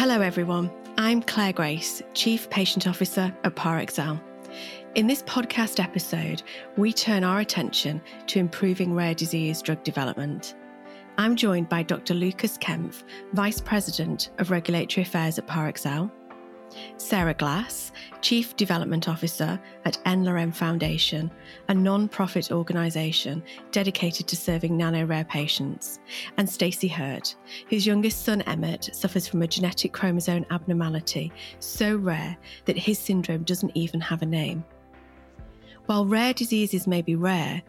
[0.00, 0.70] Hello, everyone.
[0.96, 4.18] I'm Claire Grace, Chief Patient Officer at Parexel.
[4.94, 6.42] In this podcast episode,
[6.78, 10.54] we turn our attention to improving rare disease drug development.
[11.18, 12.14] I'm joined by Dr.
[12.14, 13.02] Lucas Kempf,
[13.34, 16.10] Vice President of Regulatory Affairs at Parexel,
[16.96, 21.30] Sarah Glass, Chief Development Officer at n-Lorem Foundation,
[21.68, 23.42] a non profit organisation
[23.72, 25.98] dedicated to serving nano rare patients,
[26.36, 27.34] and Stacy Hurt,
[27.68, 32.36] whose youngest son Emmet suffers from a genetic chromosome abnormality so rare
[32.66, 34.64] that his syndrome doesn't even have a name.
[35.86, 37.62] While rare diseases may be rare,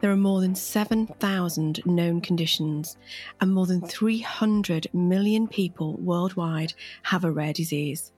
[0.00, 2.96] there are more than 7,000 known conditions,
[3.40, 8.10] and more than 300 million people worldwide have a rare disease.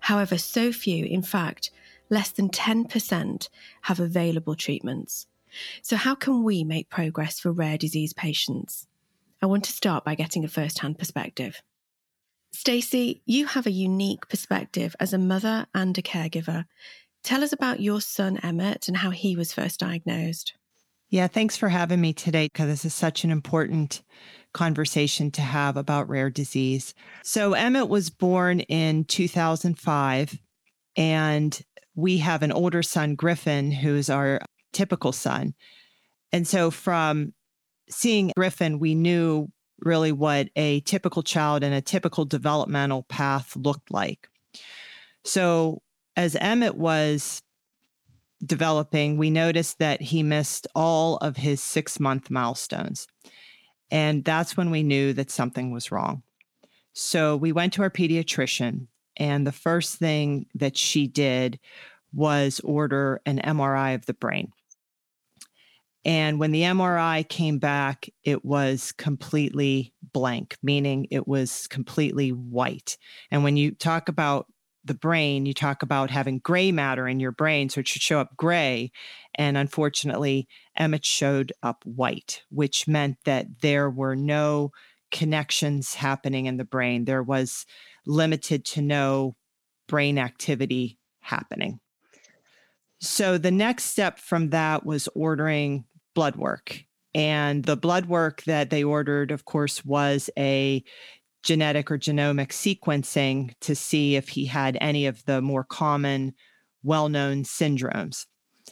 [0.00, 1.70] However, so few, in fact,
[2.10, 3.48] less than 10%,
[3.82, 5.26] have available treatments.
[5.82, 8.86] So, how can we make progress for rare disease patients?
[9.40, 11.62] I want to start by getting a first hand perspective.
[12.52, 16.64] Stacy, you have a unique perspective as a mother and a caregiver.
[17.22, 20.54] Tell us about your son, Emmet, and how he was first diagnosed.
[21.08, 24.02] Yeah, thanks for having me today because this is such an important
[24.54, 26.94] conversation to have about rare disease.
[27.22, 30.38] So, Emmet was born in 2005,
[30.96, 31.62] and
[31.94, 34.40] we have an older son, Griffin, who's our
[34.72, 35.54] typical son.
[36.32, 37.34] And so, from
[37.90, 39.48] seeing Griffin, we knew
[39.80, 44.28] really what a typical child and a typical developmental path looked like.
[45.24, 45.82] So,
[46.16, 47.42] as Emmet was
[48.44, 53.06] developing, we noticed that he missed all of his six month milestones.
[53.94, 56.24] And that's when we knew that something was wrong.
[56.94, 61.60] So we went to our pediatrician, and the first thing that she did
[62.12, 64.50] was order an MRI of the brain.
[66.04, 72.98] And when the MRI came back, it was completely blank, meaning it was completely white.
[73.30, 74.46] And when you talk about
[74.84, 78.20] the brain, you talk about having gray matter in your brain, so it should show
[78.20, 78.92] up gray.
[79.34, 84.72] And unfortunately, Emmet showed up white, which meant that there were no
[85.10, 87.04] connections happening in the brain.
[87.04, 87.66] There was
[88.06, 89.36] limited to no
[89.88, 91.80] brain activity happening.
[93.00, 96.84] So the next step from that was ordering blood work.
[97.14, 100.82] And the blood work that they ordered, of course, was a
[101.44, 106.34] genetic or genomic sequencing to see if he had any of the more common,
[106.82, 108.26] well known syndromes.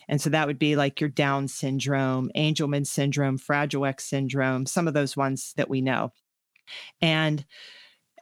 [0.09, 4.89] And so that would be like your Down syndrome, Angelman syndrome, Fragile X syndrome, some
[4.89, 6.13] of those ones that we know.
[7.01, 7.45] And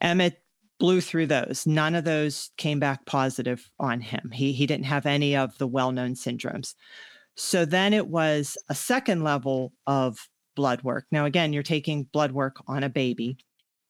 [0.00, 0.42] Emmet
[0.78, 1.66] blew through those.
[1.66, 4.30] None of those came back positive on him.
[4.32, 6.74] He, he didn't have any of the well known syndromes.
[7.36, 11.06] So then it was a second level of blood work.
[11.12, 13.38] Now, again, you're taking blood work on a baby.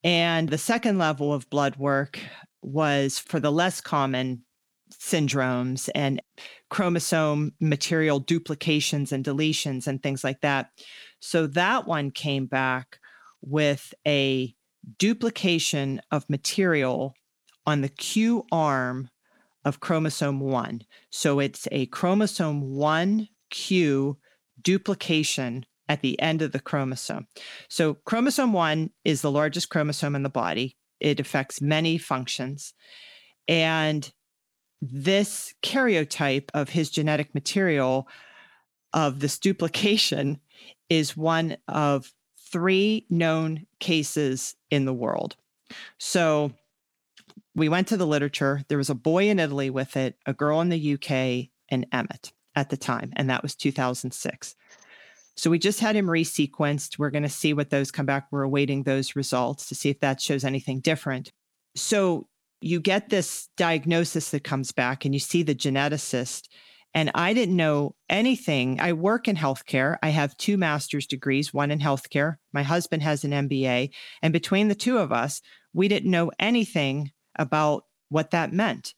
[0.03, 2.19] And the second level of blood work
[2.63, 4.45] was for the less common
[4.93, 6.23] syndromes and
[6.69, 10.71] chromosome material duplications and deletions and things like that.
[11.21, 12.99] So that one came back
[13.43, 14.55] with a
[14.99, 17.15] duplication of material
[17.67, 19.11] on the Q arm
[19.65, 20.83] of chromosome 1.
[21.11, 24.17] So it's a chromosome 1Q
[24.63, 27.27] duplication at the end of the chromosome.
[27.69, 32.75] So, chromosome one is the largest chromosome in the body, it affects many functions.
[33.49, 34.11] And
[34.81, 38.07] this karyotype of his genetic material
[38.93, 40.39] of this duplication
[40.89, 45.35] is one of three known cases in the world.
[45.99, 46.53] So,
[47.57, 48.63] we went to the literature.
[48.69, 52.31] There was a boy in Italy with it, a girl in the UK, and Emmet
[52.55, 54.55] at the time, and that was 2006.
[55.37, 56.99] So we just had him resequenced.
[56.99, 58.27] We're going to see what those come back.
[58.31, 61.33] We're awaiting those results to see if that shows anything different.
[61.77, 62.29] So
[62.61, 66.49] you get this diagnosis that comes back and you see the geneticist.
[66.93, 68.81] And I didn't know anything.
[68.81, 69.97] I work in healthcare.
[70.03, 72.37] I have two master's degrees, one in healthcare.
[72.53, 73.91] My husband has an MBA.
[74.23, 75.41] And between the two of us,
[75.73, 78.95] we didn't know anything about what that meant.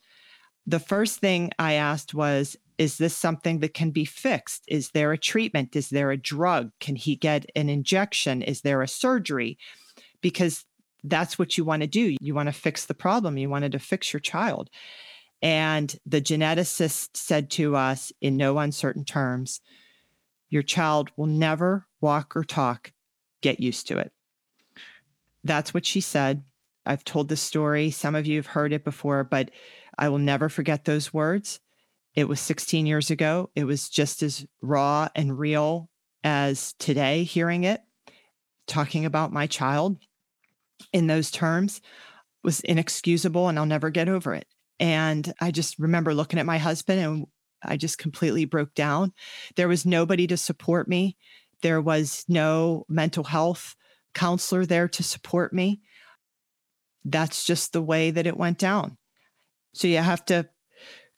[0.67, 4.65] The first thing I asked was, is this something that can be fixed?
[4.69, 5.77] Is there a treatment?
[5.77, 6.71] Is there a drug?
[6.81, 8.43] Can he get an injection?
[8.43, 9.59] Is there a surgery?
[10.21, 10.65] Because
[11.05, 12.17] that's what you want to do.
[12.21, 13.39] You want to fix the problem.
[13.39, 14.71] You wanted to fix your child.
[15.41, 19.61] And the geneticist said to us in no uncertain terms,
[20.49, 22.93] Your child will never walk or talk.
[23.41, 24.13] Get used to it.
[25.43, 26.45] That's what she said.
[26.87, 27.91] I've told this story.
[27.91, 29.51] Some of you have heard it before, but
[29.99, 31.61] I will never forget those words.
[32.15, 33.51] It was 16 years ago.
[33.55, 35.89] It was just as raw and real
[36.25, 37.81] as today, hearing it,
[38.67, 39.99] talking about my child
[40.93, 41.81] in those terms.
[42.45, 44.47] was inexcusable and I'll never get over it.
[44.81, 47.27] And I just remember looking at my husband and
[47.63, 49.13] I just completely broke down.
[49.55, 51.17] There was nobody to support me.
[51.63, 53.77] There was no mental health
[54.15, 55.81] counselor there to support me.
[57.05, 58.99] That's just the way that it went down.
[59.75, 60.49] So you have to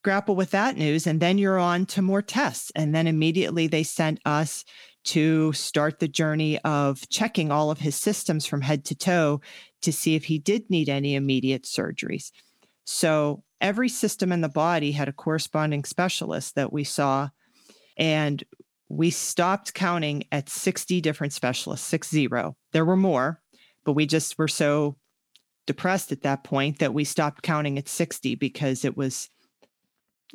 [0.05, 1.07] grapple with that news.
[1.07, 2.71] And then you're on to more tests.
[2.77, 4.65] And then immediately they sent us
[5.05, 9.41] to start the journey of checking all of his systems from head to toe
[9.83, 12.31] to see if he did need any immediate surgeries.
[12.85, 17.31] So every system in the body had a corresponding specialist that we saw.
[17.97, 18.43] And
[18.89, 22.57] we stopped counting at 60 different specialists, six zero.
[22.73, 23.41] There were more,
[23.85, 24.97] but we just were so
[25.67, 29.31] depressed at that point that we stopped counting at 60 because it was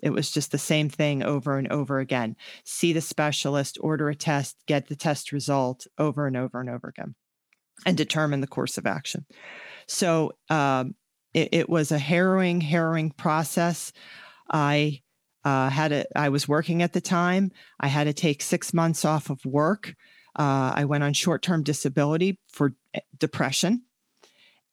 [0.01, 2.35] it was just the same thing over and over again.
[2.63, 6.87] See the specialist, order a test, get the test result over and over and over
[6.87, 7.15] again,
[7.85, 9.25] and determine the course of action.
[9.87, 10.95] So um,
[11.33, 13.91] it, it, was a harrowing, harrowing process.
[14.49, 15.01] I
[15.43, 17.51] uh, had a, I was working at the time.
[17.79, 19.95] I had to take six months off of work.
[20.37, 23.83] Uh, I went on short term disability for eh, depression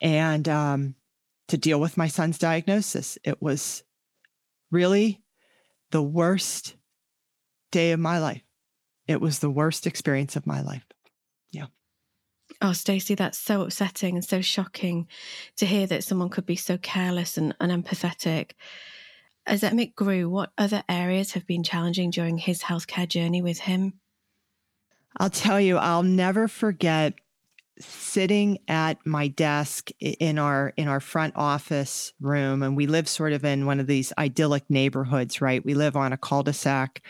[0.01, 0.95] and um,
[1.49, 3.19] to deal with my son's diagnosis.
[3.25, 3.83] It was
[4.77, 5.23] really
[5.91, 6.77] the worst
[7.71, 8.43] day of my life.
[9.09, 10.85] It was the worst experience of my life.
[11.51, 11.67] Yeah.
[12.61, 15.09] Oh, Stacy, that's so upsetting and so shocking
[15.57, 18.53] to hear that someone could be so careless and unempathetic.
[19.47, 23.95] As Emmet grew, what other areas have been challenging during his healthcare journey with him?
[25.17, 27.15] I'll tell you, I'll never forget
[27.79, 33.33] sitting at my desk in our in our front office room and we live sort
[33.33, 35.65] of in one of these idyllic neighborhoods right?
[35.65, 37.03] We live on a cul-de-sac.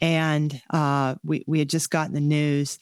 [0.00, 2.78] And uh, we, we had just gotten the news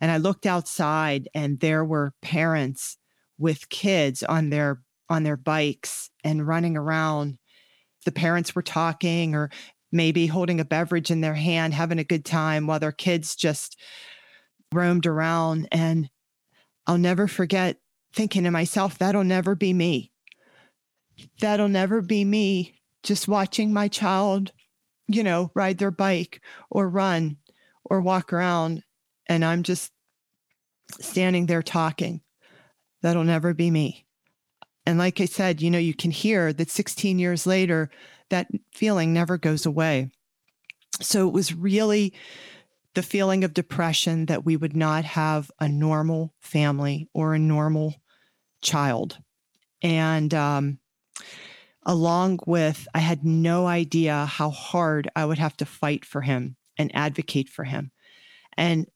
[0.00, 2.98] and i looked outside and there were parents
[3.38, 7.38] with kids on their on their bikes and running around.
[8.04, 9.50] The parents were talking or
[9.90, 13.80] maybe holding a beverage in their hand having a good time while their kids just
[14.72, 15.66] roamed around.
[15.72, 16.10] And
[16.88, 17.76] I'll never forget
[18.14, 20.10] thinking to myself, that'll never be me.
[21.40, 24.52] That'll never be me just watching my child,
[25.06, 26.40] you know, ride their bike
[26.70, 27.36] or run
[27.84, 28.82] or walk around.
[29.28, 29.92] And I'm just
[30.98, 32.22] standing there talking.
[33.02, 34.06] That'll never be me.
[34.86, 37.90] And like I said, you know, you can hear that 16 years later,
[38.30, 40.10] that feeling never goes away.
[41.00, 42.14] So it was really
[42.98, 47.94] the feeling of depression that we would not have a normal family or a normal
[48.60, 49.16] child.
[49.80, 50.80] And um,
[51.86, 56.56] along with, I had no idea how hard I would have to fight for him
[56.76, 57.92] and advocate for him.
[58.56, 58.88] And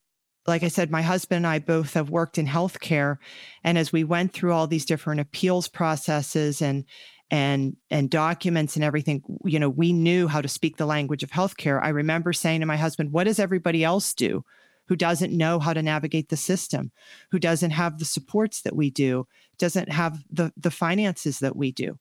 [0.47, 3.19] like I said, my husband and I both have worked in healthcare.
[3.63, 6.83] And as we went through all these different appeals processes and
[7.31, 11.31] and and documents and everything you know we knew how to speak the language of
[11.31, 11.81] healthcare.
[11.81, 14.43] I remember saying to my husband what does everybody else do
[14.87, 16.91] who doesn't know how to navigate the system
[17.31, 19.27] who doesn't have the supports that we do
[19.57, 21.97] doesn't have the the finances that we do?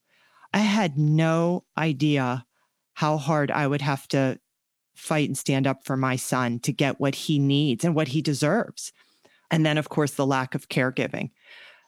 [0.53, 2.45] I had no idea
[2.95, 4.39] how hard i would have to
[4.95, 8.21] fight and stand up for my son to get what he needs and what he
[8.21, 8.93] deserves.
[9.51, 11.31] And then of course the lack of caregiving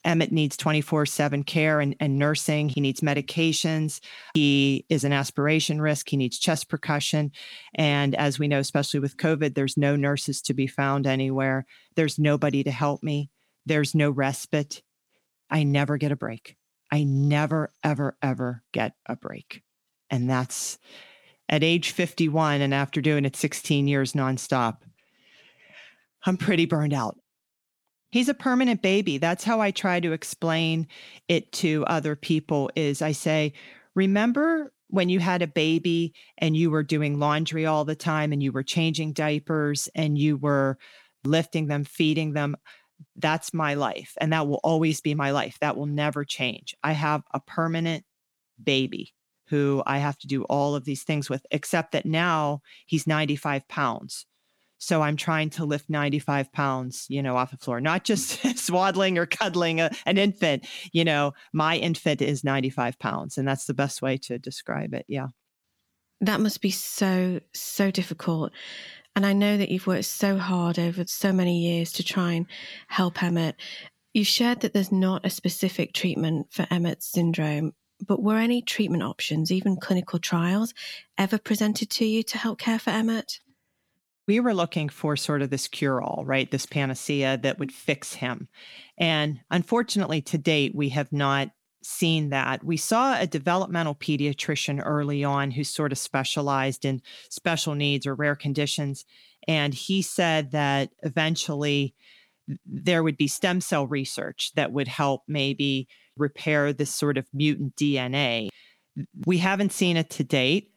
[0.04, 2.68] Emmett needs 24 7 care and, and nursing.
[2.68, 4.00] He needs medications.
[4.34, 6.08] He is an aspiration risk.
[6.08, 7.32] He needs chest percussion.
[7.74, 11.64] And as we know, especially with COVID, there's no nurses to be found anywhere.
[11.96, 13.30] There's nobody to help me.
[13.66, 14.82] There's no respite.
[15.50, 16.56] I never get a break.
[16.92, 19.62] I never, ever, ever get a break.
[20.10, 20.78] And that's
[21.48, 24.78] at age 51 and after doing it 16 years nonstop.
[26.26, 27.18] I'm pretty burned out
[28.14, 29.18] he's a permanent baby.
[29.18, 30.86] That's how i try to explain
[31.26, 33.52] it to other people is i say
[33.96, 38.40] remember when you had a baby and you were doing laundry all the time and
[38.40, 40.78] you were changing diapers and you were
[41.24, 42.54] lifting them feeding them?
[43.16, 45.58] That's my life and that will always be my life.
[45.60, 46.76] That will never change.
[46.84, 48.04] I have a permanent
[48.62, 49.12] baby
[49.48, 53.66] who i have to do all of these things with except that now he's 95
[53.66, 54.26] pounds
[54.84, 59.18] so I'm trying to lift 95 pounds, you know, off the floor, not just swaddling
[59.18, 60.66] or cuddling a, an infant.
[60.92, 65.06] You know, my infant is 95 pounds, and that's the best way to describe it.
[65.08, 65.28] Yeah.
[66.20, 68.52] That must be so, so difficult.
[69.16, 72.46] And I know that you've worked so hard over so many years to try and
[72.88, 73.56] help Emmet.
[74.12, 77.72] You've shared that there's not a specific treatment for Emmet's syndrome,
[78.06, 80.74] but were any treatment options, even clinical trials,
[81.16, 83.40] ever presented to you to help care for Emmet?
[84.26, 86.50] We were looking for sort of this cure all, right?
[86.50, 88.48] This panacea that would fix him.
[88.98, 91.50] And unfortunately, to date, we have not
[91.82, 92.64] seen that.
[92.64, 98.14] We saw a developmental pediatrician early on who sort of specialized in special needs or
[98.14, 99.04] rare conditions.
[99.46, 101.94] And he said that eventually
[102.66, 107.76] there would be stem cell research that would help maybe repair this sort of mutant
[107.76, 108.48] DNA.
[109.26, 110.70] We haven't seen it to date.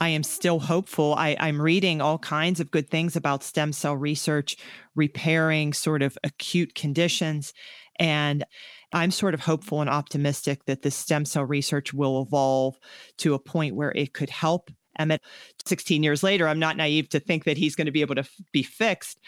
[0.00, 1.14] I am still hopeful.
[1.14, 4.56] I, am reading all kinds of good things about stem cell research,
[4.94, 7.54] repairing sort of acute conditions.
[7.98, 8.44] And
[8.92, 12.76] I'm sort of hopeful and optimistic that this stem cell research will evolve
[13.18, 15.20] to a point where it could help Emmet
[15.66, 16.46] 16 years later.
[16.46, 19.18] I'm not naive to think that he's going to be able to f- be fixed,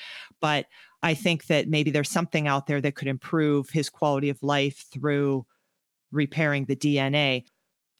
[0.40, 0.66] but
[1.02, 4.84] I think that maybe there's something out there that could improve his quality of life
[4.92, 5.46] through
[6.12, 7.44] repairing the DNA.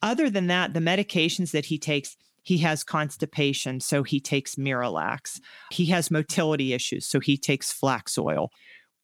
[0.01, 2.15] Other than that, the medications that he takes,
[2.47, 5.41] he has constipation, so he takes Miralax.
[5.69, 8.51] He has motility issues, so he takes flax oil.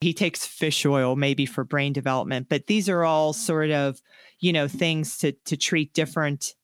[0.00, 4.00] He takes fish oil maybe for brain development, but these are all sort of,
[4.40, 6.54] you know, things to to treat different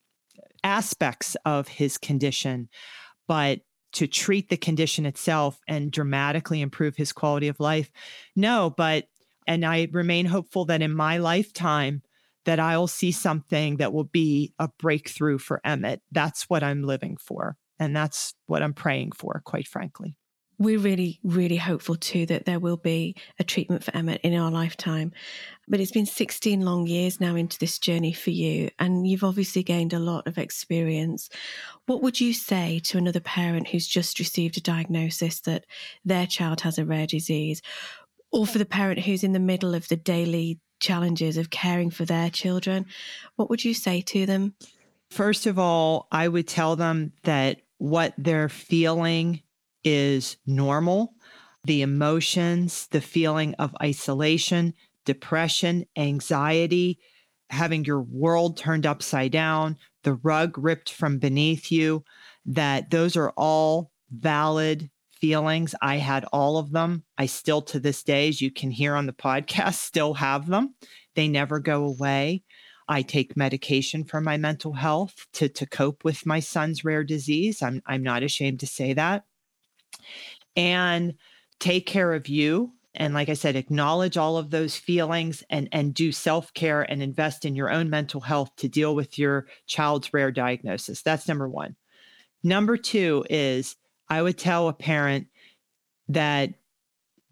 [0.65, 2.71] aspects of his condition.
[3.29, 3.61] But
[3.93, 7.91] to treat the condition itself and dramatically improve his quality of life,
[8.35, 9.05] no, but
[9.47, 12.01] and I remain hopeful that in my lifetime
[12.45, 16.03] that I'll see something that will be a breakthrough for Emmet.
[16.11, 17.57] That's what I'm living for.
[17.79, 20.17] And that's what I'm praying for, quite frankly
[20.61, 24.51] we're really, really hopeful too that there will be a treatment for Emmet in our
[24.51, 25.11] lifetime.
[25.67, 29.63] But it's been 16 long years now into this journey for you, and you've obviously
[29.63, 31.31] gained a lot of experience.
[31.87, 35.65] What would you say to another parent who's just received a diagnosis that
[36.05, 37.63] their child has a rare disease,
[38.31, 42.05] or for the parent who's in the middle of the daily challenges of caring for
[42.05, 42.87] their children?
[43.37, 44.55] What would you say to them?
[45.11, 49.43] First of all, I would tell them that what they're feeling
[49.85, 51.15] is normal.
[51.65, 56.99] The emotions, the feeling of isolation, depression, anxiety,
[57.51, 62.05] having your world turned upside down, the rug ripped from beneath you,
[62.47, 65.75] that those are all valid feelings.
[65.81, 67.05] I had all of them.
[67.19, 70.75] I still, to this day, as you can hear on the podcast, still have them.
[71.15, 72.43] They never go away.
[72.89, 77.63] I take medication for my mental health to, to cope with my son's rare disease.
[77.63, 79.25] I'm, I'm not ashamed to say that
[80.57, 81.15] and
[81.59, 85.95] take care of you and like i said acknowledge all of those feelings and and
[85.95, 90.31] do self-care and invest in your own mental health to deal with your child's rare
[90.31, 91.77] diagnosis that's number 1
[92.43, 93.77] number 2 is
[94.11, 95.27] i would tell a parent
[96.09, 96.51] that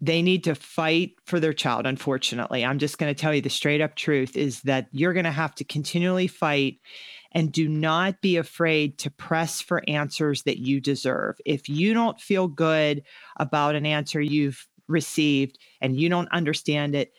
[0.01, 3.49] they need to fight for their child unfortunately i'm just going to tell you the
[3.49, 6.79] straight up truth is that you're going to have to continually fight
[7.31, 11.35] and do not be afraid to press for answers that you deserve.
[11.45, 13.03] If you don't feel good
[13.37, 17.13] about an answer you've received and you don't understand it,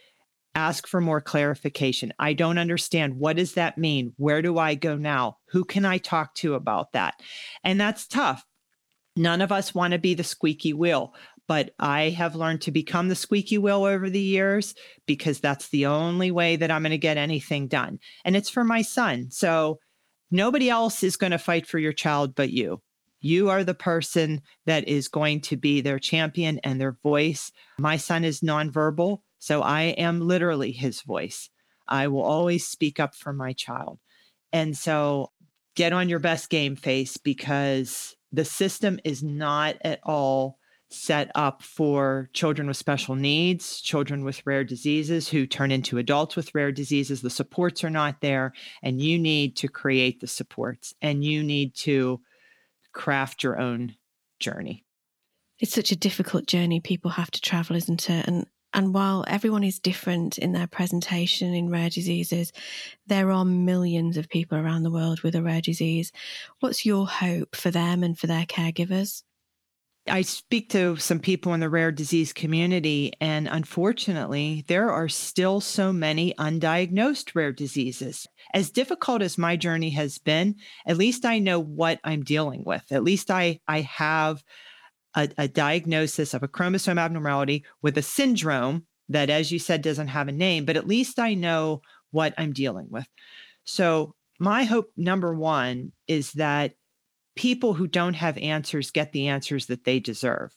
[0.55, 2.13] ask for more clarification.
[2.19, 3.19] I don't understand.
[3.19, 4.13] What does that mean?
[4.17, 5.39] Where do I go now?
[5.51, 7.15] Who can I talk to about that?
[7.63, 8.45] And that's tough.
[9.17, 11.15] None of us want to be the squeaky wheel,
[11.49, 14.75] but I have learned to become the squeaky wheel over the years
[15.07, 17.99] because that's the only way that I'm going to get anything done.
[18.25, 19.31] And it's for my son.
[19.31, 19.81] So
[20.31, 22.81] Nobody else is going to fight for your child but you.
[23.21, 27.53] You are the person that is going to be their champion and their voice.
[27.79, 31.51] My son is nonverbal, so I am literally his voice.
[31.87, 33.99] I will always speak up for my child.
[34.53, 35.33] And so
[35.75, 40.59] get on your best game face because the system is not at all
[40.93, 46.35] set up for children with special needs, children with rare diseases who turn into adults
[46.35, 47.23] with rare diseases.
[47.23, 51.75] The supports are not there, and you need to create the supports and you need
[51.77, 52.21] to
[52.93, 53.95] craft your own
[54.41, 54.85] journey.
[55.61, 58.27] It's such a difficult journey people have to travel, isn't it?
[58.27, 62.53] And and while everyone is different in their presentation in rare diseases,
[63.07, 66.13] there are millions of people around the world with a rare disease.
[66.61, 69.23] What's your hope for them and for their caregivers?
[70.09, 75.61] I speak to some people in the rare disease community, and unfortunately, there are still
[75.61, 78.27] so many undiagnosed rare diseases.
[78.55, 82.85] As difficult as my journey has been, at least I know what I'm dealing with.
[82.91, 84.43] At least I, I have
[85.15, 90.09] a, a diagnosis of a chromosome abnormality with a syndrome that, as you said, doesn't
[90.09, 93.07] have a name, but at least I know what I'm dealing with.
[93.65, 96.73] So, my hope, number one, is that
[97.37, 100.55] people who don't have answers get the answers that they deserve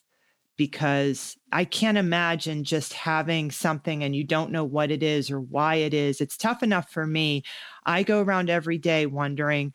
[0.55, 5.41] because I can't imagine just having something and you don't know what it is or
[5.41, 6.21] why it is.
[6.21, 7.43] It's tough enough for me.
[7.85, 9.73] I go around every day wondering,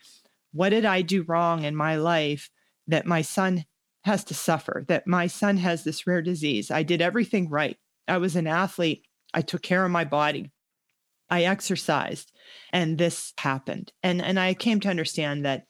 [0.52, 2.50] what did I do wrong in my life
[2.86, 3.64] that my son
[4.04, 6.70] has to suffer, that my son has this rare disease?
[6.70, 7.76] I did everything right.
[8.06, 9.04] I was an athlete.
[9.34, 10.50] I took care of my body.
[11.30, 12.32] I exercised
[12.72, 13.92] and this happened.
[14.02, 15.66] And and I came to understand that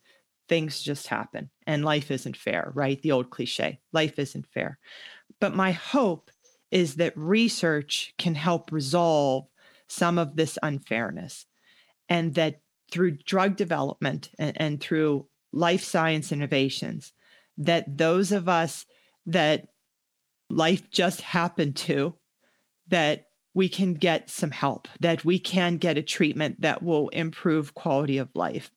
[0.48, 3.00] things just happen and life isn't fair, right?
[3.02, 4.78] The old cliche, life isn't fair.
[5.40, 6.30] But my hope
[6.70, 9.46] is that research can help resolve
[9.88, 11.46] some of this unfairness
[12.08, 17.12] and that through drug development and, and through life science innovations
[17.58, 18.86] that those of us
[19.26, 19.68] that
[20.48, 22.14] life just happened to
[22.88, 27.74] that we can get some help that we can get a treatment that will improve
[27.74, 28.70] quality of life.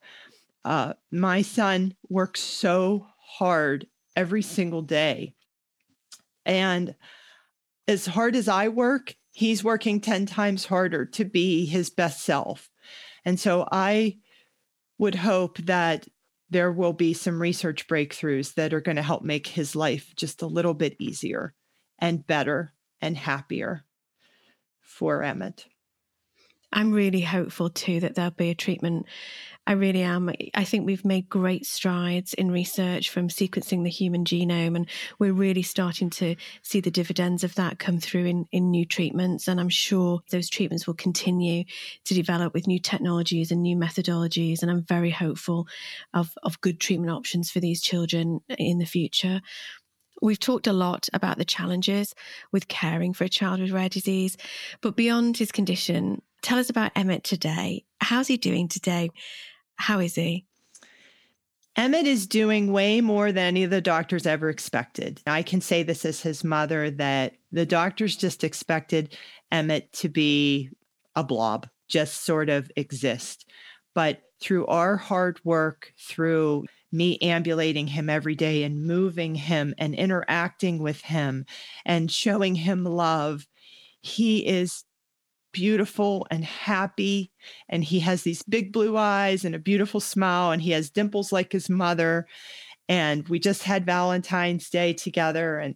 [0.65, 5.33] Uh, my son works so hard every single day.
[6.45, 6.95] And
[7.87, 12.69] as hard as i work he's working 10 times harder to be his best self.
[13.25, 14.17] And so I
[14.97, 16.07] would hope that
[16.51, 20.41] there will be some research breakthroughs that are going to help make his life just
[20.41, 21.53] a little bit easier
[21.97, 23.85] and better and happier
[24.81, 25.65] for Emmet.
[26.73, 29.05] I'm really hopeful too that there'll be a treatment
[29.67, 30.31] I really am.
[30.55, 35.33] I think we've made great strides in research from sequencing the human genome, and we're
[35.33, 39.47] really starting to see the dividends of that come through in, in new treatments.
[39.47, 41.65] And I'm sure those treatments will continue
[42.05, 44.63] to develop with new technologies and new methodologies.
[44.63, 45.67] And I'm very hopeful
[46.13, 49.41] of, of good treatment options for these children in the future.
[50.23, 52.15] We've talked a lot about the challenges
[52.51, 54.37] with caring for a child with rare disease,
[54.81, 57.85] but beyond his condition, tell us about Emmet today.
[57.99, 59.11] How's he doing today?
[59.75, 60.45] How is he?
[61.75, 65.21] Emmet is doing way more than any of the doctors ever expected.
[65.25, 69.15] I can say this as his mother that the doctors just expected
[69.51, 70.69] Emmet to be
[71.15, 73.45] a blob, just sort of exist.
[73.93, 79.95] But through our hard work, through me ambulating him every day and moving him and
[79.95, 81.45] interacting with him
[81.85, 83.47] and showing him love,
[84.01, 84.83] he is
[85.51, 87.31] beautiful and happy.
[87.69, 91.31] And he has these big blue eyes and a beautiful smile, and he has dimples
[91.31, 92.27] like his mother.
[92.89, 95.75] And we just had Valentine's Day together and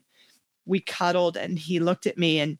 [0.65, 2.57] we cuddled, and he looked at me and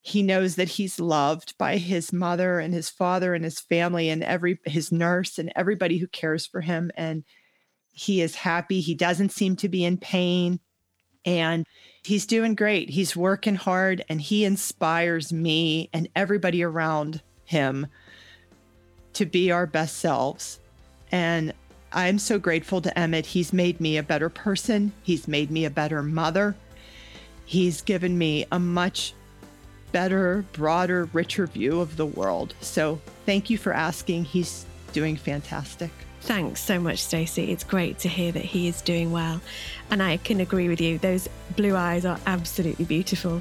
[0.00, 4.22] he knows that he's loved by his mother and his father and his family and
[4.24, 7.24] every his nurse and everybody who cares for him and
[7.92, 10.60] he is happy he doesn't seem to be in pain
[11.24, 11.66] and
[12.02, 12.90] he's doing great.
[12.90, 17.86] He's working hard and he inspires me and everybody around him
[19.14, 20.60] to be our best selves.
[21.10, 21.52] And
[21.92, 23.26] I'm so grateful to Emmet.
[23.26, 26.56] He's made me a better person, he's made me a better mother.
[27.44, 29.14] He's given me a much
[29.90, 32.54] better, broader, richer view of the world.
[32.60, 34.24] So thank you for asking.
[34.24, 35.90] He's doing fantastic.
[36.20, 37.50] Thanks so much, Stacy.
[37.50, 39.40] It's great to hear that he is doing well.
[39.90, 43.40] And I can agree with you, those blue eyes are absolutely beautiful.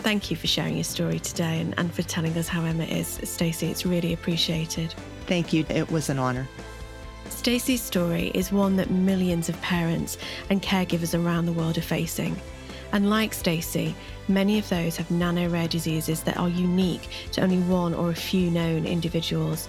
[0.00, 3.20] Thank you for sharing your story today and, and for telling us how Emma is.
[3.24, 4.94] Stacy, it's really appreciated.
[5.26, 5.64] Thank you.
[5.68, 6.48] It was an honor.
[7.28, 10.18] Stacy's story is one that millions of parents
[10.50, 12.36] and caregivers around the world are facing.
[12.92, 13.94] And like Stacy,
[14.28, 18.14] many of those have nano rare diseases that are unique to only one or a
[18.14, 19.68] few known individuals.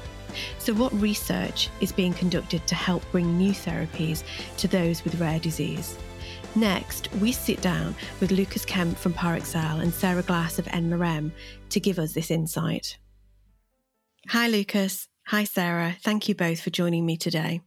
[0.59, 4.23] So, what research is being conducted to help bring new therapies
[4.57, 5.97] to those with rare disease?
[6.55, 11.31] Next, we sit down with Lucas Kempf from Parexel and Sarah Glass of n-Lorem
[11.69, 12.97] to give us this insight.
[14.27, 15.07] Hi, Lucas.
[15.27, 15.95] Hi, Sarah.
[16.01, 17.61] Thank you both for joining me today.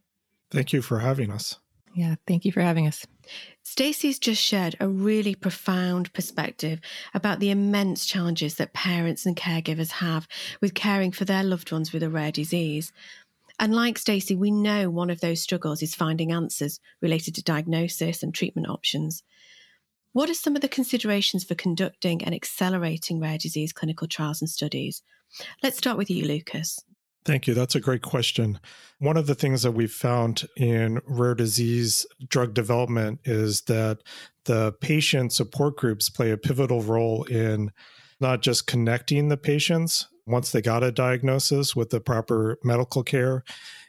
[0.51, 1.57] Thank you for having us.
[1.95, 3.05] Yeah, thank you for having us.
[3.63, 6.79] Stacy's just shared a really profound perspective
[7.13, 10.27] about the immense challenges that parents and caregivers have
[10.61, 12.93] with caring for their loved ones with a rare disease.
[13.59, 18.21] And like Stacy, we know one of those struggles is finding answers related to diagnosis
[18.21, 19.23] and treatment options.
[20.13, 24.49] What are some of the considerations for conducting and accelerating rare disease clinical trials and
[24.49, 25.01] studies?
[25.61, 26.79] Let's start with you, Lucas.
[27.25, 27.55] Thank you.
[27.55, 28.59] That's a great question.
[28.99, 34.03] One of the things that we've found in rare disease drug development is that
[34.45, 37.71] the patient support groups play a pivotal role in
[38.21, 43.43] not just connecting the patients once they got a diagnosis with the proper medical care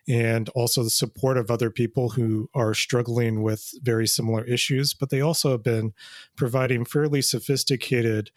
[0.08, 5.10] and also the support of other people who are struggling with very similar issues, but
[5.10, 5.92] they also have been
[6.36, 8.30] providing fairly sophisticated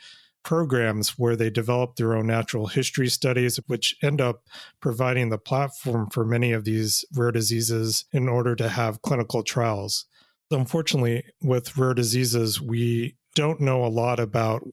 [0.44, 4.44] programs where they develop their own natural history studies, which end up
[4.80, 10.06] providing the platform for many of these rare diseases in order to have clinical trials.
[10.52, 14.64] Unfortunately, with rare diseases, we don't know a lot about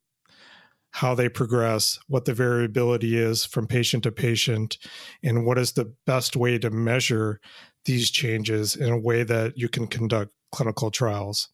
[0.93, 4.79] how they progress, what the variability is from patient to patient,
[5.23, 7.39] and what is the best way to measure
[7.85, 11.51] these changes in a way that you can conduct clinical trials.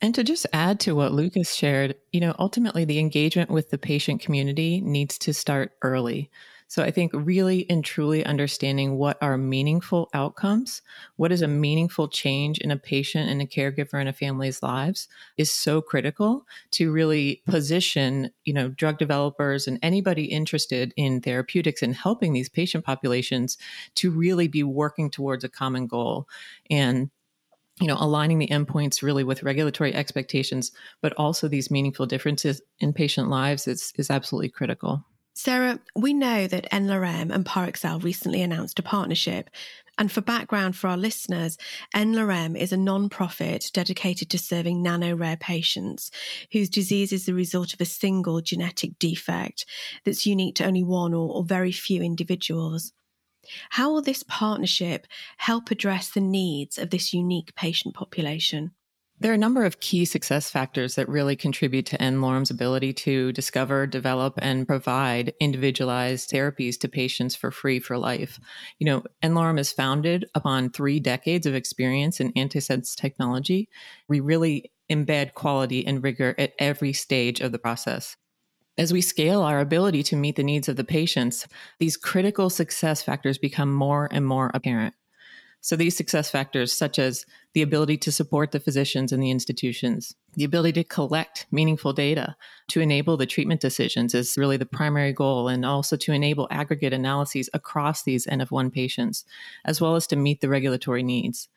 [0.00, 3.78] And to just add to what Lucas shared, you know, ultimately the engagement with the
[3.78, 6.30] patient community needs to start early.
[6.70, 10.82] So I think really and truly understanding what are meaningful outcomes,
[11.16, 15.08] what is a meaningful change in a patient and a caregiver and a family's lives
[15.38, 21.80] is so critical to really position, you know, drug developers and anybody interested in therapeutics
[21.82, 23.56] and helping these patient populations
[23.94, 26.28] to really be working towards a common goal.
[26.70, 27.10] And
[27.80, 32.92] you know, aligning the endpoints really with regulatory expectations, but also these meaningful differences in
[32.92, 35.04] patient lives is, is absolutely critical.
[35.34, 39.50] Sarah, we know that n-Lorem and Parexel recently announced a partnership.
[39.96, 41.56] And for background for our listeners,
[41.94, 46.10] n-Lorem is a non-profit dedicated to serving nano-rare patients
[46.50, 49.64] whose disease is the result of a single genetic defect
[50.04, 52.92] that's unique to only one or, or very few individuals.
[53.70, 55.06] How will this partnership
[55.38, 58.72] help address the needs of this unique patient population?
[59.20, 63.32] There are a number of key success factors that really contribute to n-Lorem's ability to
[63.32, 68.38] discover, develop, and provide individualized therapies to patients for free for life.
[68.78, 73.68] You know, n-Lorem is founded upon three decades of experience in antisense technology.
[74.08, 78.16] We really embed quality and rigor at every stage of the process.
[78.78, 81.48] As we scale our ability to meet the needs of the patients,
[81.80, 84.94] these critical success factors become more and more apparent.
[85.60, 90.14] So these success factors, such as the ability to support the physicians and the institutions,
[90.34, 92.36] the ability to collect meaningful data
[92.68, 96.92] to enable the treatment decisions is really the primary goal, and also to enable aggregate
[96.92, 99.24] analyses across these N of one patients,
[99.64, 101.48] as well as to meet the regulatory needs.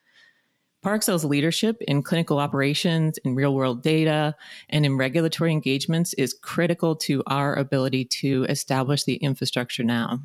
[0.83, 4.35] Parexel's leadership in clinical operations, in real world data,
[4.69, 10.21] and in regulatory engagements is critical to our ability to establish the infrastructure now.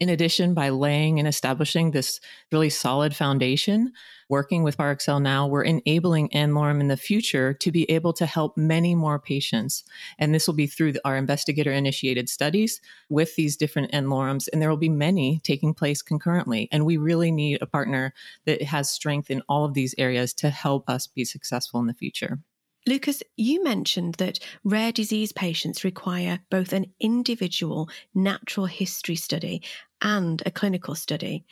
[0.00, 3.92] In addition, by laying and establishing this really solid foundation,
[4.30, 8.56] working with Parexel now, we're enabling n-Lorem in the future to be able to help
[8.56, 9.84] many more patients.
[10.18, 14.48] And this will be through our investigator initiated studies with these different NLORMs.
[14.50, 16.66] And there will be many taking place concurrently.
[16.72, 18.14] And we really need a partner
[18.46, 21.94] that has strength in all of these areas to help us be successful in the
[21.94, 22.38] future.
[22.86, 29.62] Lucas, you mentioned that rare disease patients require both an individual natural history study
[30.00, 31.44] and a clinical study.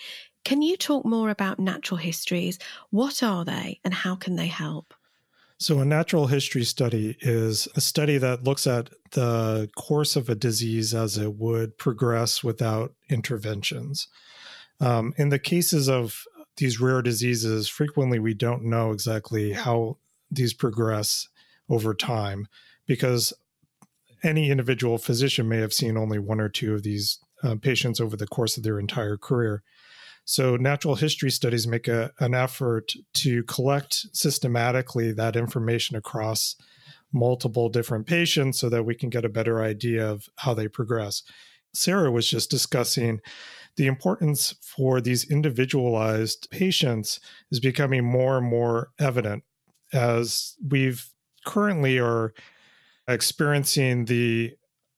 [0.45, 2.59] Can you talk more about natural histories?
[2.91, 4.95] What are they and how can they help?
[5.61, 10.37] So, a natural history study is a study that looks at the course of a
[10.37, 14.07] disease as it would progress without interventions.
[14.81, 16.23] Um, in the cases of
[16.59, 19.99] these rare diseases, frequently we don't know exactly how
[20.31, 21.29] these progress
[21.69, 22.47] over time
[22.87, 23.33] because
[24.23, 28.17] any individual physician may have seen only one or two of these uh, patients over
[28.17, 29.63] the course of their entire career.
[30.25, 36.57] So, natural history studies make a, an effort to collect systematically that information across
[37.13, 41.23] multiple different patients so that we can get a better idea of how they progress.
[41.73, 43.21] Sarah was just discussing
[43.77, 49.45] the importance for these individualized patients is becoming more and more evident
[49.93, 51.09] as we've
[51.47, 52.35] currently are
[53.07, 54.55] experiencing the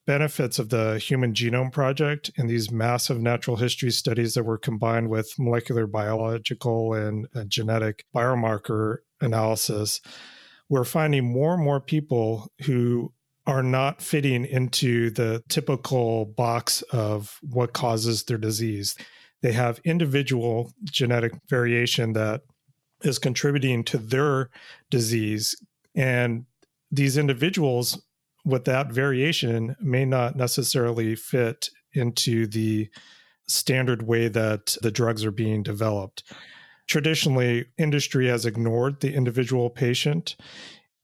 [0.06, 5.08] benefits of the Human Genome Project and these massive natural history studies that were combined
[5.08, 10.00] with molecular biological and genetic biomarker analysis,
[10.68, 13.12] we're finding more and more people who
[13.46, 18.96] are not fitting into the typical box of what causes their disease.
[19.42, 22.42] They have individual genetic variation that
[23.02, 24.50] is contributing to their
[24.90, 25.54] disease.
[25.94, 26.46] And
[26.90, 28.02] these individuals
[28.44, 32.88] with that variation may not necessarily fit into the
[33.46, 36.22] standard way that the drugs are being developed.
[36.86, 40.36] Traditionally, industry has ignored the individual patient,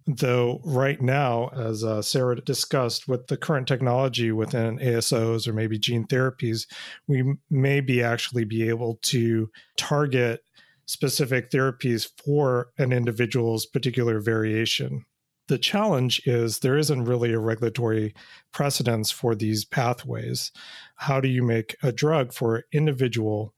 [0.07, 5.79] though, right now, as uh, Sarah discussed, with the current technology within ASOs or maybe
[5.79, 6.67] gene therapies,
[7.07, 10.43] we may be actually be able to target
[10.87, 15.05] specific therapies for an individual's particular variation.
[15.49, 18.15] The challenge is there isn't really a regulatory
[18.53, 20.51] precedence for these pathways.
[20.97, 23.55] How do you make a drug for individual?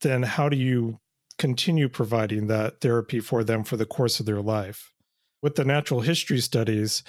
[0.00, 1.00] Then how do you
[1.38, 4.92] continue providing that therapy for them for the course of their life?
[5.42, 7.02] With the natural history studies,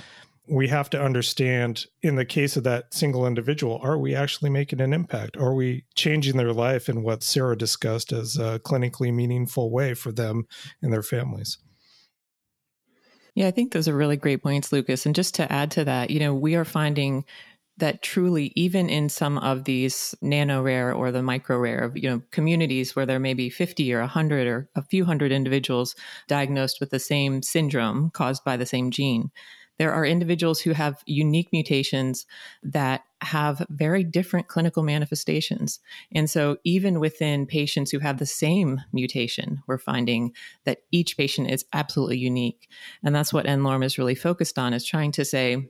[0.49, 4.81] we have to understand in the case of that single individual, are we actually making
[4.81, 5.37] an impact?
[5.37, 10.11] Are we changing their life in what Sarah discussed as a clinically meaningful way for
[10.11, 10.47] them
[10.81, 11.57] and their families?
[13.35, 15.05] Yeah, I think those are really great points, Lucas.
[15.05, 17.23] And just to add to that, you know, we are finding
[17.77, 22.21] that truly, even in some of these nano rare or the micro rare, you know,
[22.31, 25.95] communities where there may be 50 or 100 or a few hundred individuals
[26.27, 29.29] diagnosed with the same syndrome caused by the same gene,
[29.77, 32.25] there are individuals who have unique mutations
[32.63, 35.79] that have very different clinical manifestations.
[36.11, 40.33] And so, even within patients who have the same mutation, we're finding
[40.65, 42.69] that each patient is absolutely unique.
[43.03, 45.67] And that's what n-Lorem is really focused on, is trying to say,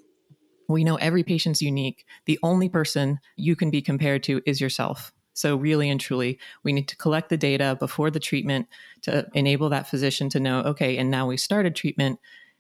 [0.67, 2.05] we know every patient's unique.
[2.25, 5.13] The only person you can be compared to is yourself.
[5.33, 8.67] So, really and truly, we need to collect the data before the treatment
[9.03, 12.19] to enable that physician to know, okay, and now we started treatment.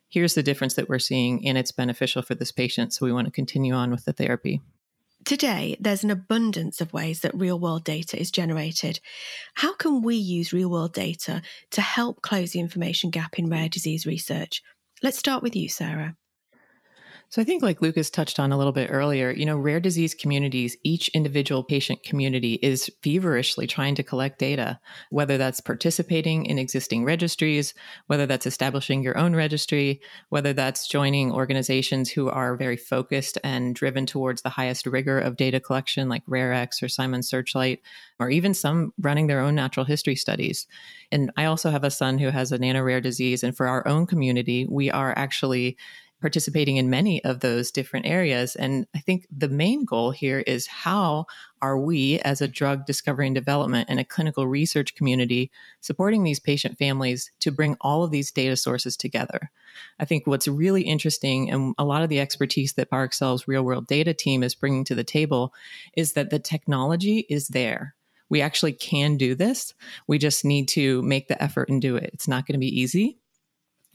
[0.09, 2.93] Here's the difference that we're seeing, and it's beneficial for this patient.
[2.93, 4.61] So, we want to continue on with the therapy.
[5.25, 9.01] Today, there's an abundance of ways that real world data is generated.
[9.55, 11.41] How can we use real world data
[11.71, 14.61] to help close the information gap in rare disease research?
[15.03, 16.15] Let's start with you, Sarah.
[17.29, 20.13] So I think like Lucas touched on a little bit earlier, you know, rare disease
[20.13, 26.57] communities, each individual patient community is feverishly trying to collect data, whether that's participating in
[26.57, 27.73] existing registries,
[28.05, 33.75] whether that's establishing your own registry, whether that's joining organizations who are very focused and
[33.75, 37.81] driven towards the highest rigor of data collection like RareX or Simons Searchlight,
[38.21, 40.65] or even some running their own natural history studies.
[41.11, 43.85] And I also have a son who has a nano rare disease and for our
[43.85, 45.77] own community, we are actually
[46.19, 48.55] participating in many of those different areas.
[48.55, 51.25] And I think the main goal here is how
[51.61, 55.51] are we, as a drug discovery and development and a clinical research community,
[55.81, 59.51] supporting these patient families to bring all of these data sources together?
[59.99, 63.87] I think what's really interesting and a lot of the expertise that Parexel's real world
[63.87, 65.53] data team is bringing to the table
[65.95, 67.95] is that the technology is there.
[68.29, 69.73] We actually can do this.
[70.07, 72.09] We just need to make the effort and do it.
[72.13, 73.19] It's not going to be easy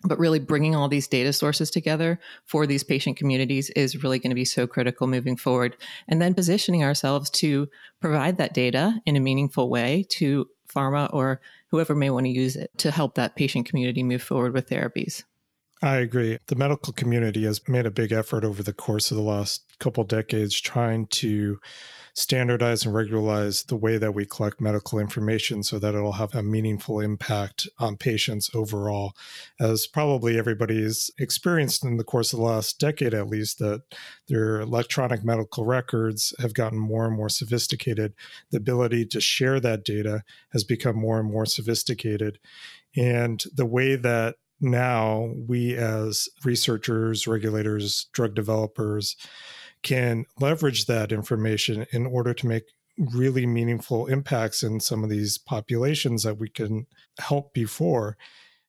[0.05, 4.31] but really bringing all these data sources together for these patient communities is really going
[4.31, 5.77] to be so critical moving forward.
[6.09, 7.69] And then positioning ourselves to
[8.01, 12.57] provide that data in a meaningful way to pharma or whoever may want to use
[12.57, 15.25] it to help that patient community move forward with therapies
[15.85, 16.39] I agree.
[16.47, 20.05] The medical community has made a big effort over the course of the last couple
[20.05, 21.59] decades trying to
[22.15, 26.43] standardize and regularize the way that we collect medical information so that it'll have a
[26.43, 29.17] meaningful impact on patients overall.
[29.59, 33.83] As probably everybody's experienced in the course of the last decade, at least, that
[34.29, 38.15] their electronic medical records have gotten more and more sophisticated.
[38.53, 42.39] The ability to share that data has become more and more sophisticated.
[42.95, 49.17] And the way that now we as researchers, regulators, drug developers
[49.83, 52.65] can leverage that information in order to make
[52.99, 56.87] really meaningful impacts in some of these populations that we can
[57.19, 58.17] help before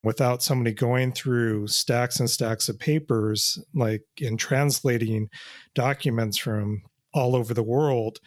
[0.04, 5.30] without somebody going through stacks and stacks of papers like in translating
[5.76, 6.82] documents from
[7.14, 8.20] all over the world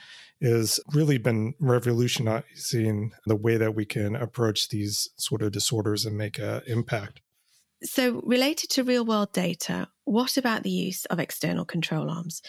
[0.43, 6.17] has really been revolutionizing the way that we can approach these sort of disorders and
[6.17, 7.21] make an impact
[7.83, 12.41] so, related to real world data, what about the use of external control arms?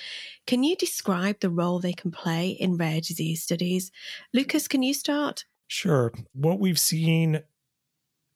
[0.46, 3.92] Can you describe the role they can play in rare disease studies?
[4.34, 5.46] Lucas, can you start?
[5.68, 6.14] Sure.
[6.34, 7.42] What we've seen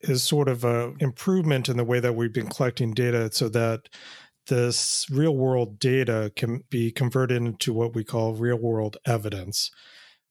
[0.02, 3.88] is sort of a improvement in the way that we've been collecting data so that
[4.48, 9.72] this real world data can be converted into what we call real world evidence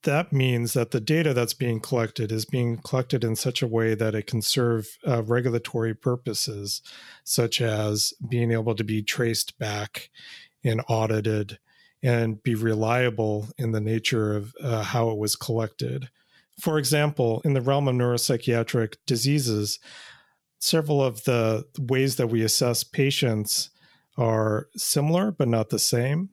[0.05, 3.95] that means that the data that's being collected is being collected in such a way
[3.95, 6.81] that it can serve uh, regulatory purposes,
[7.25, 10.11] such as being able to be traced back
[10.65, 11.59] and audited
[12.03, 16.09] and be reliable in the nature of uh, how it was collected.
[16.59, 19.79] For example, in the realm of neuropsychiatric diseases,
[20.59, 23.71] several of the ways that we assess patients
[24.17, 26.31] are similar but not the same.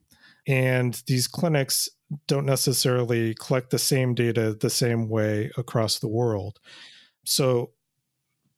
[0.47, 1.89] And these clinics
[2.27, 6.59] don't necessarily collect the same data the same way across the world.
[7.25, 7.71] So,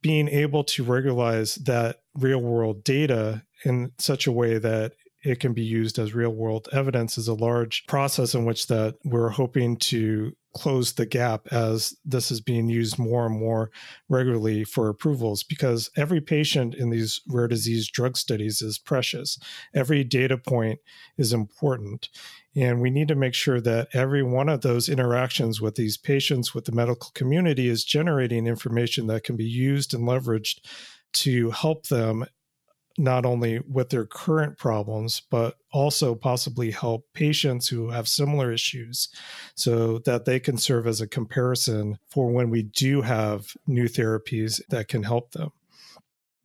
[0.01, 5.53] being able to regularize that real world data in such a way that it can
[5.53, 9.75] be used as real world evidence is a large process in which that we're hoping
[9.75, 13.69] to close the gap as this is being used more and more
[14.07, 19.37] regularly for approvals because every patient in these rare disease drug studies is precious.
[19.73, 20.79] Every data point
[21.17, 22.09] is important.
[22.55, 26.53] And we need to make sure that every one of those interactions with these patients,
[26.53, 30.59] with the medical community, is generating information that can be used and leveraged
[31.11, 32.25] to help them
[32.99, 39.07] not only with their current problems, but also possibly help patients who have similar issues
[39.55, 44.61] so that they can serve as a comparison for when we do have new therapies
[44.69, 45.51] that can help them.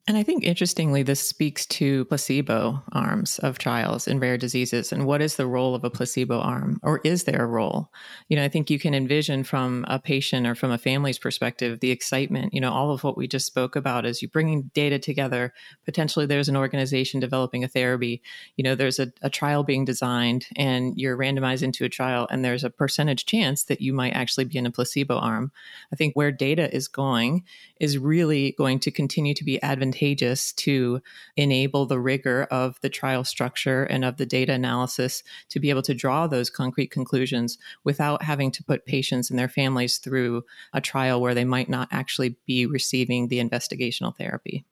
[0.06, 4.92] And I think interestingly, this speaks to placebo arms of trials in rare diseases.
[4.92, 7.90] And what is the role of a placebo arm, or is there a role?
[8.28, 11.80] You know, I think you can envision from a patient or from a family's perspective
[11.80, 12.52] the excitement.
[12.52, 15.54] You know, all of what we just spoke about is you bringing data together.
[15.86, 18.20] Potentially, there's an organization developing a therapy.
[18.56, 22.44] You know, there's a, a trial being designed, and you're randomized into a trial, and
[22.44, 25.50] there's a percentage chance that you might actually be in a placebo arm.
[25.90, 27.44] I think where data is going
[27.80, 31.00] is really going to continue to be advantageous advantageous to
[31.36, 35.82] enable the rigor of the trial structure and of the data analysis to be able
[35.82, 40.80] to draw those concrete conclusions without having to put patients and their families through a
[40.80, 44.64] trial where they might not actually be receiving the investigational therapy.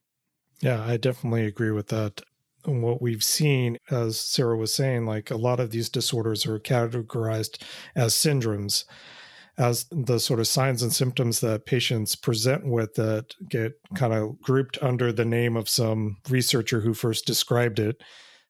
[0.60, 2.22] Yeah, I definitely agree with that.
[2.64, 6.60] And what we've seen, as Sarah was saying, like a lot of these disorders are
[6.60, 7.60] categorized
[7.96, 8.84] as syndromes
[9.58, 14.40] as the sort of signs and symptoms that patients present with that get kind of
[14.40, 18.02] grouped under the name of some researcher who first described it,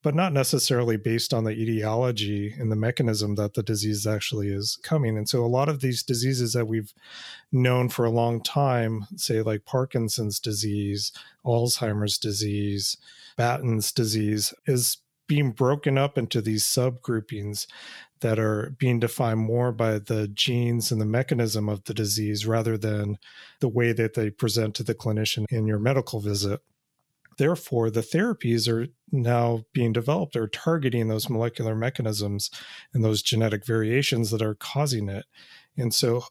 [0.02, 4.78] but not necessarily based on the etiology and the mechanism that the disease actually is
[4.82, 5.16] coming.
[5.16, 6.92] And so a lot of these diseases that we've
[7.50, 11.12] known for a long time, say like Parkinson's disease,
[11.44, 12.96] Alzheimer's disease,
[13.36, 17.66] Batten's disease, is being broken up into these subgroupings
[18.22, 22.78] that are being defined more by the genes and the mechanism of the disease rather
[22.78, 23.18] than
[23.60, 26.60] the way that they present to the clinician in your medical visit.
[27.38, 32.50] Therefore, the therapies are now being developed are targeting those molecular mechanisms
[32.94, 35.26] and those genetic variations that are causing it.
[35.76, 36.24] And so,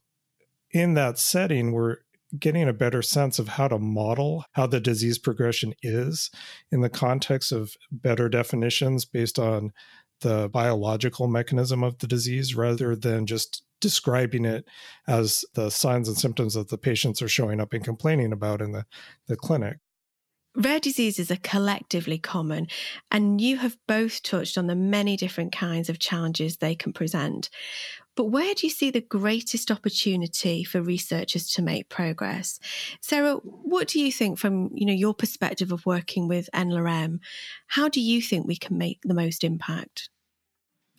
[0.71, 1.97] in that setting, we're
[2.37, 6.31] getting a better sense of how to model how the disease progression is
[6.71, 9.73] in the context of better definitions based on
[10.21, 14.65] the biological mechanism of the disease rather than just describing it
[15.07, 18.71] as the signs and symptoms that the patients are showing up and complaining about in
[18.71, 18.85] the,
[19.27, 19.77] the clinic.
[20.55, 22.67] Rare diseases are collectively common,
[23.09, 27.49] and you have both touched on the many different kinds of challenges they can present.
[28.17, 32.59] But where do you see the greatest opportunity for researchers to make progress?
[32.99, 37.19] Sarah, what do you think from you know your perspective of working with n-Lorem?
[37.67, 40.10] How do you think we can make the most impact?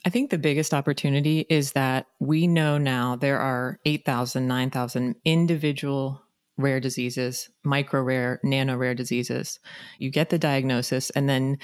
[0.05, 6.23] I think the biggest opportunity is that we know now there are 8,000, 9,000 individual
[6.57, 9.61] rare diseases, micro rare, nano rare diseases.
[9.99, 11.59] You get the diagnosis, and then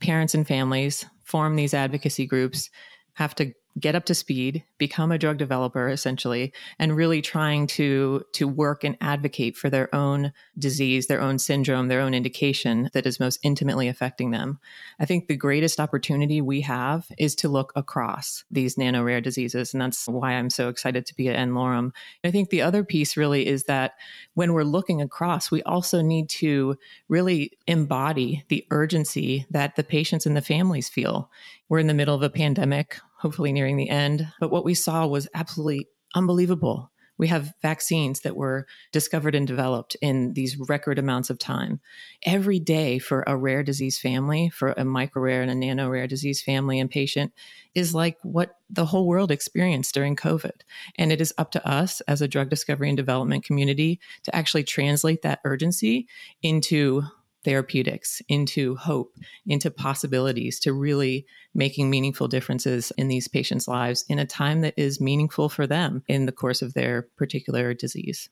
[0.00, 2.68] parents and families form these advocacy groups,
[3.14, 8.24] have to get up to speed, become a drug developer essentially, and really trying to
[8.32, 13.06] to work and advocate for their own disease, their own syndrome, their own indication that
[13.06, 14.58] is most intimately affecting them.
[15.00, 19.74] I think the greatest opportunity we have is to look across these nano rare diseases,
[19.74, 21.92] and that's why I'm so excited to be at n-Lorem.
[22.22, 23.94] I think the other piece really is that
[24.34, 26.76] when we're looking across, we also need to
[27.08, 31.30] really embody the urgency that the patients and the families feel.
[31.68, 34.30] We're in the middle of a pandemic hopefully nearing the end.
[34.38, 36.92] But what we saw was absolutely unbelievable.
[37.16, 41.80] We have vaccines that were discovered and developed in these record amounts of time.
[42.22, 46.06] Every day for a rare disease family, for a micro rare and a nano rare
[46.06, 47.32] disease family and patient,
[47.74, 50.60] is like what the whole world experienced during COVID.
[50.98, 54.64] And it is up to us as a drug discovery and development community to actually
[54.64, 56.08] translate that urgency
[56.42, 57.04] into
[57.44, 59.14] therapeutics, into hope,
[59.46, 64.74] into possibilities to really making meaningful differences in these patients' lives in a time that
[64.76, 68.28] is meaningful for them in the course of their particular disease.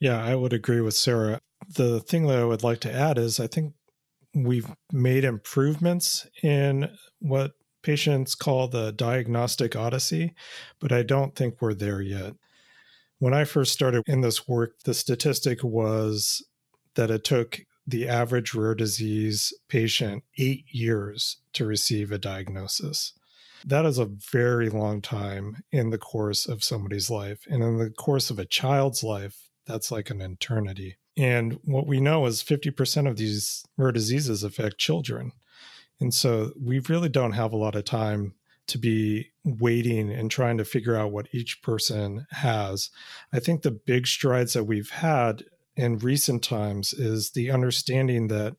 [0.00, 1.40] Yeah, I would agree with Sarah.
[1.76, 3.74] The thing that I would like to add is I think
[4.34, 10.34] we've made improvements in what patients call the diagnostic odyssey,
[10.78, 12.34] but I don't think we're there yet.
[13.18, 16.42] When I first started in this work, the statistic was
[16.94, 23.12] that it took the average rare disease patient eight years to receive a diagnosis.
[23.64, 27.46] That is a very long time in the course of somebody's life.
[27.48, 30.96] And in the course of a child's life, that's like an eternity.
[31.16, 35.32] And what we know is 50% of these rare diseases affect children.
[36.00, 38.34] And so we really don't have a lot of time
[38.68, 42.88] to be waiting and trying to figure out what each person has.
[43.32, 45.42] I think the big strides that we've had
[45.76, 48.56] in recent times is the understanding that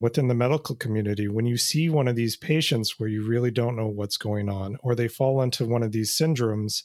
[0.00, 3.76] within the medical community, when you see one of these patients where you really don't
[3.76, 6.84] know what's going on, or they fall into one of these syndromes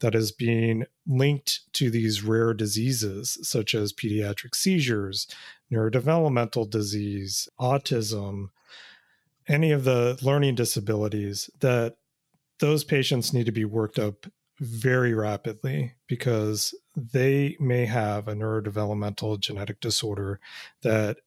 [0.00, 5.26] that is being linked to these rare diseases, such as pediatric seizures,
[5.72, 8.50] neurodevelopmental disease, autism,
[9.48, 11.96] any of the learning disabilities, that
[12.60, 14.26] those patients need to be worked up
[14.60, 20.40] very rapidly because they may have a neurodevelopmental genetic disorder
[20.82, 21.18] that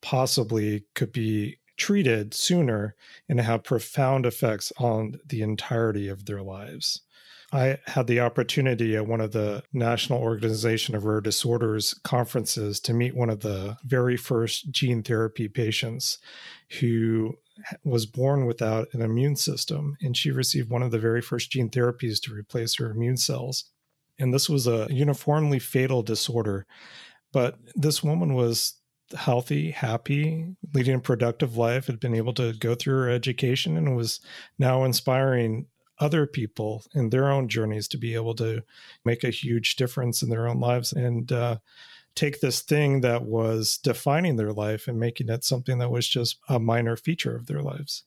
[0.00, 2.94] possibly could be treated sooner
[3.28, 7.02] and have profound effects on the entirety of their lives.
[7.52, 12.94] I had the opportunity at one of the National Organization of Rare Disorders conferences to
[12.94, 16.18] meet one of the very first gene therapy patients
[16.80, 17.36] who
[17.84, 19.96] was born without an immune system.
[20.00, 23.64] And she received one of the very first gene therapies to replace her immune cells.
[24.18, 26.66] And this was a uniformly fatal disorder.
[27.32, 28.74] But this woman was
[29.16, 33.96] healthy, happy, leading a productive life, had been able to go through her education, and
[33.96, 34.20] was
[34.58, 35.66] now inspiring
[35.98, 38.62] other people in their own journeys to be able to
[39.04, 41.56] make a huge difference in their own lives and uh,
[42.14, 46.38] take this thing that was defining their life and making it something that was just
[46.48, 48.04] a minor feature of their lives.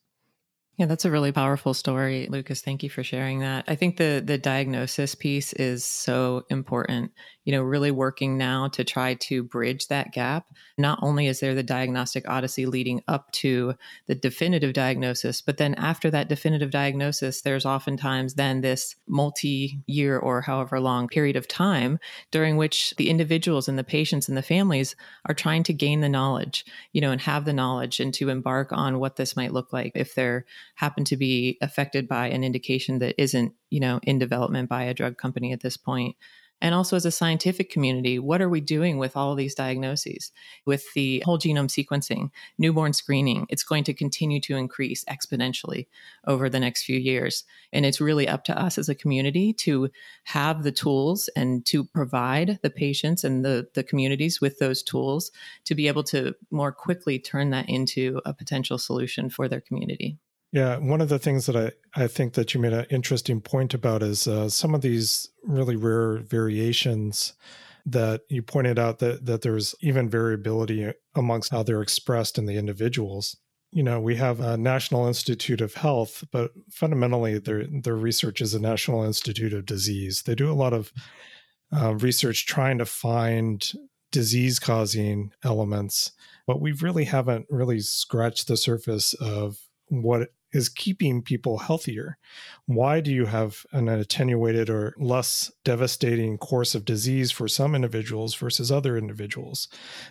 [0.78, 2.60] Yeah, that's a really powerful story, Lucas.
[2.60, 3.64] Thank you for sharing that.
[3.66, 7.12] I think the the diagnosis piece is so important.
[7.46, 10.46] You know, really working now to try to bridge that gap.
[10.76, 13.74] Not only is there the diagnostic odyssey leading up to
[14.08, 20.42] the definitive diagnosis, but then after that definitive diagnosis, there's oftentimes then this multi-year or
[20.42, 22.00] however long period of time
[22.32, 24.96] during which the individuals and the patients and the families
[25.26, 28.72] are trying to gain the knowledge, you know, and have the knowledge and to embark
[28.72, 30.44] on what this might look like if they're
[30.76, 34.94] happen to be affected by an indication that isn't, you know, in development by a
[34.94, 36.16] drug company at this point.
[36.62, 40.32] And also, as a scientific community, what are we doing with all these diagnoses?
[40.64, 45.86] With the whole genome sequencing, newborn screening, it's going to continue to increase exponentially
[46.26, 47.44] over the next few years.
[47.74, 49.90] And it's really up to us as a community to
[50.24, 55.30] have the tools and to provide the patients and the, the communities with those tools
[55.66, 60.18] to be able to more quickly turn that into a potential solution for their community.
[60.56, 63.74] Yeah, one of the things that I, I think that you made an interesting point
[63.74, 67.34] about is uh, some of these really rare variations
[67.84, 72.56] that you pointed out that that there's even variability amongst how they're expressed in the
[72.56, 73.36] individuals.
[73.70, 78.54] You know, we have a National Institute of Health, but fundamentally their their research is
[78.54, 80.22] a National Institute of Disease.
[80.22, 80.90] They do a lot of
[81.70, 83.72] uh, research trying to find
[84.10, 86.12] disease causing elements,
[86.46, 92.18] but we really haven't really scratched the surface of what is keeping people healthier.
[92.66, 98.34] Why do you have an attenuated or less devastating course of disease for some individuals
[98.34, 99.68] versus other individuals?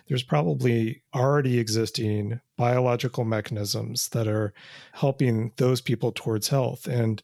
[0.08, 4.52] There's probably already existing biological mechanisms that are
[4.92, 6.86] helping those people towards health.
[6.86, 7.22] And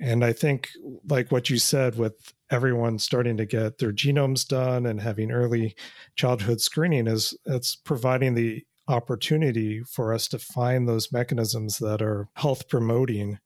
[0.00, 0.70] and I think
[1.08, 5.76] like what you said with everyone starting to get their genomes done and having early
[6.16, 12.28] childhood screening is it's providing the opportunity for us to find those mechanisms that are
[12.34, 13.38] health promoting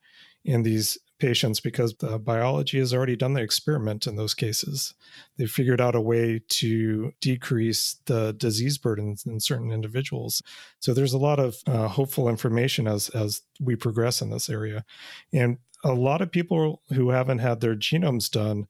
[0.45, 4.95] in these patients because the biology has already done the experiment in those cases.
[5.37, 10.43] They've figured out a way to decrease the disease burden in certain individuals.
[10.81, 14.85] So there's a lot of uh, hopeful information as as we progress in this area,
[15.33, 18.67] and a lot of people who haven't had their genomes done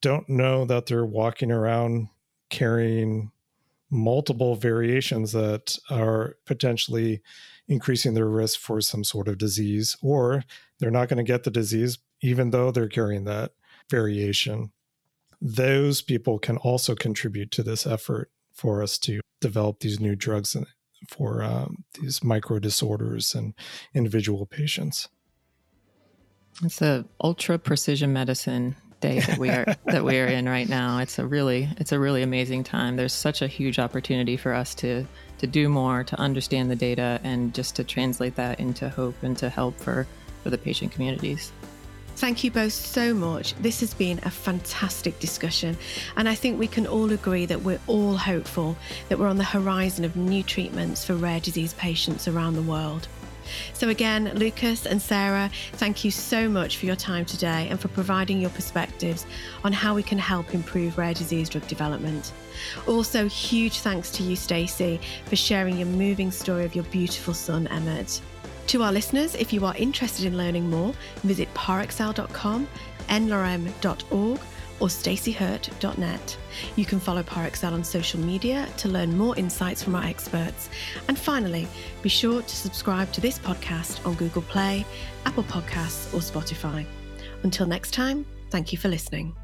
[0.00, 2.08] don't know that they're walking around
[2.48, 3.30] carrying
[3.90, 7.20] multiple variations that are potentially
[7.68, 10.44] increasing their risk for some sort of disease, or
[10.78, 13.52] they're not going to get the disease even though they're carrying that
[13.88, 14.72] variation.
[15.40, 20.56] Those people can also contribute to this effort for us to develop these new drugs
[21.08, 23.54] for um, these micro disorders and
[23.94, 25.08] individual patients.
[26.62, 30.98] It's a ultra precision medicine day that we are that we are in right now.
[30.98, 32.96] It's a really it's a really amazing time.
[32.96, 35.06] There's such a huge opportunity for us to
[35.38, 39.36] to do more, to understand the data, and just to translate that into hope and
[39.38, 40.06] to help for
[40.42, 41.52] for the patient communities.
[42.16, 43.54] Thank you both so much.
[43.54, 45.78] This has been a fantastic discussion,
[46.16, 48.76] and I think we can all agree that we're all hopeful
[49.08, 53.08] that we're on the horizon of new treatments for rare disease patients around the world.
[53.72, 57.88] So, again, Lucas and Sarah, thank you so much for your time today and for
[57.88, 59.26] providing your perspectives
[59.64, 62.32] on how we can help improve rare disease drug development.
[62.86, 67.66] Also, huge thanks to you, Stacy, for sharing your moving story of your beautiful son,
[67.68, 68.20] Emmet.
[68.68, 70.94] To our listeners, if you are interested in learning more,
[71.24, 72.68] visit parexel.com,
[73.08, 74.40] nlorem.org,
[74.80, 76.36] or stacyhurt.net.
[76.76, 80.70] You can follow Parexel on social media to learn more insights from our experts.
[81.08, 81.68] And finally,
[82.02, 84.84] be sure to subscribe to this podcast on Google Play,
[85.26, 86.86] Apple Podcasts, or Spotify.
[87.42, 89.34] Until next time, thank you for listening.